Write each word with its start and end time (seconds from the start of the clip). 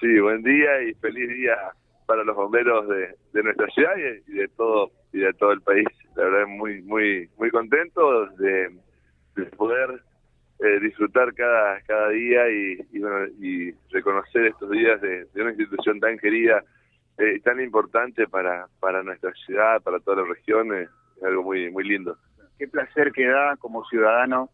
Sí, 0.00 0.20
buen 0.20 0.44
día 0.44 0.82
y 0.82 0.94
feliz 0.94 1.28
día 1.28 1.56
para 2.06 2.22
los 2.22 2.36
bomberos 2.36 2.86
de, 2.88 3.16
de 3.32 3.42
nuestra 3.42 3.66
ciudad 3.68 3.96
y 3.96 4.32
de, 4.32 4.48
todo 4.48 4.92
y 5.12 5.18
de 5.18 5.32
todo 5.34 5.50
el 5.50 5.60
país. 5.60 5.88
La 6.14 6.24
verdad 6.24 6.46
muy 6.46 6.80
muy 6.82 7.28
muy 7.36 7.50
contento 7.50 8.26
de, 8.36 8.78
de 9.34 9.44
poder 9.56 10.00
eh, 10.60 10.80
disfrutar 10.80 11.34
cada 11.34 11.80
cada 11.82 12.10
día 12.10 12.48
y, 12.48 12.78
y, 12.92 13.00
bueno, 13.00 13.26
y 13.40 13.72
reconocer 13.90 14.46
estos 14.46 14.70
días 14.70 15.00
de, 15.00 15.26
una 15.34 15.50
institución 15.50 15.98
tan 15.98 16.16
querida 16.16 16.62
eh, 17.18 17.40
tan 17.40 17.60
importante 17.60 18.28
para 18.28 18.68
para 18.78 19.02
nuestra 19.02 19.32
ciudad, 19.46 19.82
para 19.82 19.98
toda 19.98 20.22
la 20.22 20.28
región. 20.28 20.74
Es 20.74 20.88
algo 21.24 21.42
muy 21.42 21.72
muy 21.72 21.82
lindo. 21.82 22.16
Qué 22.56 22.68
placer 22.68 23.10
que 23.10 23.26
da 23.26 23.56
como 23.56 23.84
ciudadano 23.86 24.48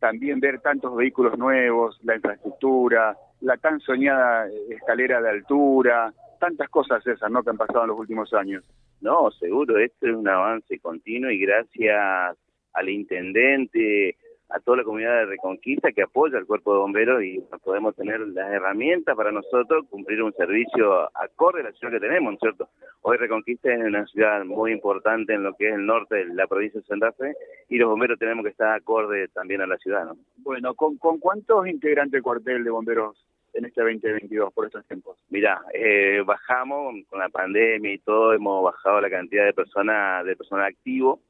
también 0.00 0.38
ver 0.38 0.60
tantos 0.60 0.94
vehículos 0.94 1.38
nuevos, 1.38 1.98
la 2.02 2.16
infraestructura, 2.16 3.16
la 3.40 3.56
tan 3.56 3.80
soñada 3.80 4.48
escalera 4.70 5.20
de 5.20 5.30
altura, 5.30 6.12
tantas 6.38 6.68
cosas 6.68 7.06
esas, 7.06 7.30
¿no? 7.30 7.42
Que 7.42 7.50
han 7.50 7.56
pasado 7.56 7.82
en 7.82 7.88
los 7.88 7.98
últimos 7.98 8.32
años. 8.34 8.64
No, 9.00 9.30
seguro, 9.30 9.78
esto 9.78 10.06
es 10.06 10.14
un 10.14 10.28
avance 10.28 10.78
continuo 10.78 11.30
y 11.30 11.38
gracias 11.38 12.36
al 12.72 12.88
intendente, 12.88 14.16
a 14.48 14.60
toda 14.60 14.78
la 14.78 14.84
comunidad 14.84 15.18
de 15.18 15.26
Reconquista 15.26 15.92
que 15.92 16.02
apoya 16.02 16.38
al 16.38 16.46
cuerpo 16.46 16.72
de 16.72 16.78
bomberos 16.80 17.22
y 17.22 17.40
podemos 17.64 17.96
tener 17.96 18.20
las 18.20 18.50
herramientas 18.52 19.16
para 19.16 19.32
nosotros 19.32 19.86
cumplir 19.90 20.22
un 20.22 20.32
servicio 20.34 21.10
acorde 21.16 21.60
a 21.60 21.64
la 21.64 21.72
ciudad 21.72 21.92
que 21.92 22.00
tenemos, 22.00 22.38
¿cierto? 22.38 22.68
Hoy 23.02 23.16
Reconquista 23.16 23.72
es 23.72 23.80
una 23.80 24.06
ciudad 24.06 24.44
muy 24.44 24.72
importante 24.72 25.34
en 25.34 25.42
lo 25.42 25.54
que 25.54 25.68
es 25.68 25.74
el 25.74 25.84
norte 25.84 26.16
de 26.16 26.34
la 26.34 26.46
provincia 26.46 26.80
de 26.80 26.86
Santa 26.86 27.12
Fe 27.12 27.34
y 27.68 27.76
los 27.76 27.88
bomberos 27.88 28.18
tenemos 28.18 28.44
que 28.44 28.50
estar 28.50 28.74
acorde 28.74 29.28
también 29.28 29.62
a 29.62 29.66
la 29.66 29.76
ciudad, 29.78 30.04
¿no? 30.04 30.16
Bueno, 30.38 30.74
¿con, 30.74 30.96
con 30.98 31.18
cuántos 31.18 31.66
integrantes 31.66 32.18
el 32.18 32.22
cuartel 32.22 32.62
de 32.62 32.70
bomberos 32.70 33.16
en 33.56 33.64
este 33.64 33.80
2022 33.80 34.52
por 34.52 34.66
estos 34.66 34.86
tiempos? 34.86 35.18
Mira, 35.30 35.60
eh, 35.72 36.22
bajamos 36.24 36.94
con 37.08 37.18
la 37.18 37.28
pandemia 37.28 37.92
y 37.92 37.98
todo, 37.98 38.34
hemos 38.34 38.62
bajado 38.62 39.00
la 39.00 39.10
cantidad 39.10 39.44
de 39.44 39.52
personas 39.52 40.24
de 40.24 40.36
personal 40.36 40.66
activo. 40.66 41.20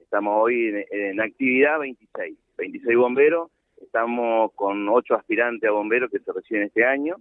Estamos 0.00 0.42
hoy 0.42 0.68
en, 0.68 0.84
en 0.90 1.20
actividad 1.20 1.80
26. 1.80 2.38
26 2.56 2.96
bomberos, 2.96 3.50
estamos 3.80 4.52
con 4.54 4.88
8 4.88 5.14
aspirantes 5.14 5.68
a 5.68 5.72
bomberos 5.72 6.10
que 6.10 6.20
se 6.20 6.32
reciben 6.32 6.64
este 6.64 6.84
año 6.84 7.16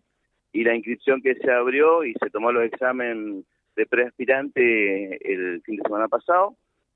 y 0.54 0.64
la 0.64 0.76
inscripción 0.76 1.22
que 1.22 1.36
se 1.36 1.52
abrió 1.52 2.04
y 2.04 2.14
se 2.14 2.30
tomó 2.30 2.52
los 2.52 2.64
exámenes 2.64 3.46
de 3.76 3.86
preaspirante 3.86 5.34
el 5.34 5.62
fin 5.64 5.78
de 5.78 5.84
semana 5.84 6.08
pasado 6.08 6.56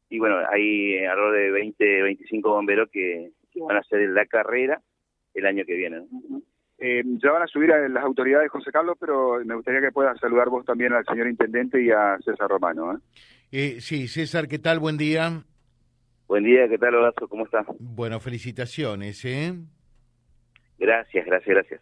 y 0.09 0.19
bueno, 0.19 0.37
hay 0.51 0.97
alrededor 1.05 1.33
de 1.33 1.51
20, 1.51 2.01
25 2.03 2.49
bomberos 2.49 2.89
que, 2.91 3.31
que 3.51 3.61
van 3.61 3.77
a 3.77 3.79
hacer 3.79 4.07
la 4.09 4.25
carrera 4.25 4.81
el 5.33 5.45
año 5.45 5.65
que 5.65 5.75
viene. 5.75 6.01
¿no? 6.29 6.41
Eh, 6.77 7.03
ya 7.23 7.31
van 7.31 7.43
a 7.43 7.47
subir 7.47 7.71
a 7.71 7.87
las 7.87 8.03
autoridades, 8.03 8.51
José 8.51 8.71
Carlos, 8.71 8.97
pero 8.99 9.39
me 9.45 9.55
gustaría 9.55 9.81
que 9.81 9.91
puedas 9.91 10.19
saludar 10.19 10.49
vos 10.49 10.65
también 10.65 10.93
al 10.93 11.05
señor 11.05 11.27
Intendente 11.27 11.81
y 11.81 11.89
a 11.91 12.17
César 12.23 12.49
Romano. 12.49 12.93
¿eh? 12.93 12.97
Eh, 13.51 13.81
sí, 13.81 14.07
César, 14.07 14.47
¿qué 14.47 14.59
tal? 14.59 14.79
Buen 14.79 14.97
día. 14.97 15.43
Buen 16.27 16.43
día, 16.43 16.67
¿qué 16.67 16.77
tal, 16.77 16.95
Horacio? 16.95 17.27
¿Cómo 17.27 17.45
estás? 17.45 17.65
Bueno, 17.79 18.19
felicitaciones, 18.19 19.23
¿eh? 19.25 19.53
Gracias, 20.77 21.25
gracias, 21.25 21.55
gracias. 21.55 21.81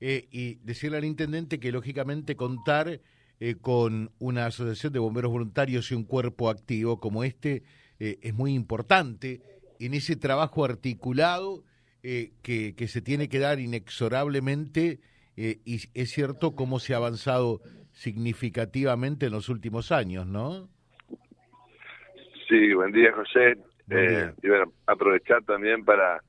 Eh, 0.00 0.28
y 0.30 0.54
decirle 0.64 0.98
al 0.98 1.04
intendente 1.04 1.60
que, 1.60 1.72
lógicamente, 1.72 2.34
contar 2.34 3.00
eh, 3.38 3.54
con 3.60 4.10
una 4.18 4.46
asociación 4.46 4.92
de 4.92 4.98
bomberos 4.98 5.30
voluntarios 5.30 5.90
y 5.90 5.94
un 5.94 6.04
cuerpo 6.04 6.50
activo 6.50 7.00
como 7.00 7.24
este 7.24 7.62
eh, 7.98 8.18
es 8.20 8.34
muy 8.34 8.54
importante 8.54 9.40
en 9.78 9.94
ese 9.94 10.16
trabajo 10.16 10.64
articulado 10.64 11.64
eh, 12.02 12.32
que, 12.42 12.74
que, 12.74 12.88
se 12.88 13.02
tiene 13.02 13.28
que 13.28 13.38
dar 13.38 13.60
inexorablemente 13.60 15.00
y 15.36 15.76
es 15.94 16.10
cierto 16.10 16.54
cómo 16.54 16.80
se 16.80 16.92
ha 16.92 16.98
avanzado 16.98 17.60
significativamente 17.92 19.26
en 19.26 19.32
los 19.32 19.48
últimos 19.48 19.92
años, 19.92 20.26
¿no? 20.26 20.68
Sí, 22.48 22.72
buen 22.74 22.92
día, 22.92 23.12
José. 23.12 23.56
Buen 23.86 24.08
día. 24.08 24.24
Eh, 24.26 24.34
y 24.42 24.48
bueno, 24.48 24.72
aprovechar 24.86 25.42
también 25.44 25.84
para 25.84 26.22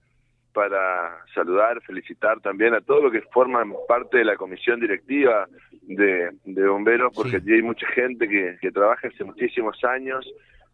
para 0.53 1.25
saludar, 1.34 1.81
felicitar 1.81 2.39
también 2.41 2.73
a 2.73 2.81
todos 2.81 3.03
los 3.03 3.12
que 3.12 3.22
forman 3.34 3.73
parte 3.88 4.19
de 4.19 4.25
la 4.25 4.35
comisión 4.35 4.79
directiva 4.79 5.47
de, 5.81 6.31
de 6.45 6.67
bomberos, 6.67 7.13
porque 7.16 7.39
sí. 7.39 7.53
hay 7.53 7.62
mucha 7.62 7.88
gente 7.88 8.28
que, 8.28 8.57
que, 8.62 8.72
trabaja 8.72 9.07
hace 9.07 9.23
muchísimos 9.23 9.81
años 9.84 10.25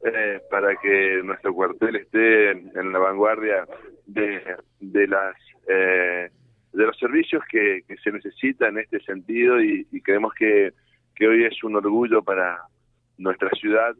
eh, 0.03 0.39
para 0.49 0.75
que 0.77 1.21
nuestro 1.23 1.53
cuartel 1.53 1.95
esté 1.95 2.51
en 2.51 2.91
la 2.91 2.99
vanguardia 2.99 3.65
de, 4.05 4.41
de 4.79 5.07
las 5.07 5.35
eh, 5.67 6.29
de 6.73 6.85
los 6.85 6.97
servicios 6.97 7.43
que, 7.49 7.81
que, 7.87 7.97
se 7.97 8.11
necesitan 8.11 8.77
en 8.77 8.83
este 8.83 8.99
sentido 9.01 9.59
y, 9.61 9.87
y 9.91 10.01
creemos 10.01 10.33
que, 10.33 10.73
que 11.15 11.27
hoy 11.27 11.45
es 11.45 11.63
un 11.63 11.75
orgullo 11.75 12.21
para 12.21 12.61
nuestra 13.17 13.49
ciudad 13.51 13.95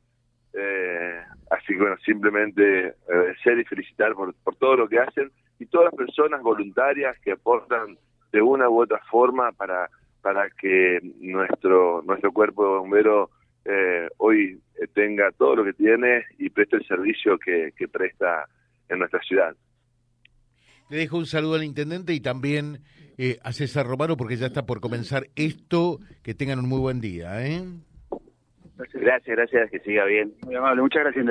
eh, 0.59 1.21
así 1.51 1.73
que 1.73 1.79
bueno, 1.79 1.97
simplemente 2.05 2.93
agradecer 3.07 3.59
y 3.59 3.65
felicitar 3.65 4.13
por, 4.13 4.33
por 4.35 4.55
todo 4.55 4.75
lo 4.75 4.87
que 4.89 4.99
hacen 4.99 5.31
y 5.59 5.65
todas 5.67 5.91
las 5.91 5.95
personas 5.95 6.41
voluntarias 6.41 7.17
que 7.19 7.33
aportan 7.33 7.97
de 8.31 8.41
una 8.41 8.69
u 8.69 8.81
otra 8.81 8.99
forma 9.09 9.51
para 9.51 9.89
para 10.21 10.49
que 10.49 10.99
nuestro 11.19 12.01
nuestro 12.01 12.31
cuerpo 12.31 12.83
de 12.89 13.27
eh, 13.65 14.07
hoy 14.17 14.59
tenga 14.93 15.31
todo 15.31 15.57
lo 15.57 15.63
que 15.63 15.73
tiene 15.73 16.23
y 16.37 16.49
preste 16.49 16.77
el 16.77 16.87
servicio 16.87 17.37
que, 17.37 17.73
que 17.77 17.87
presta 17.87 18.45
en 18.89 18.99
nuestra 18.99 19.21
ciudad. 19.21 19.55
Le 20.89 20.97
dejo 20.97 21.17
un 21.17 21.25
saludo 21.25 21.55
al 21.55 21.63
intendente 21.63 22.13
y 22.13 22.21
también 22.21 22.79
eh, 23.17 23.39
a 23.43 23.51
César 23.51 23.85
Romano 23.85 24.15
porque 24.15 24.37
ya 24.37 24.47
está 24.47 24.65
por 24.65 24.79
comenzar 24.79 25.27
esto. 25.35 25.99
Que 26.23 26.33
tengan 26.33 26.59
un 26.59 26.69
muy 26.69 26.79
buen 26.79 27.01
día. 27.01 27.45
¿eh? 27.45 27.63
Gracias, 28.77 29.35
gracias, 29.35 29.71
que 29.71 29.79
siga 29.79 30.05
bien. 30.05 30.33
Muy 30.45 30.55
amable, 30.55 30.81
muchas 30.81 31.03
gracias. 31.03 31.25